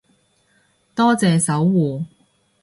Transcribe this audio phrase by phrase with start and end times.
[0.95, 2.05] 多謝守護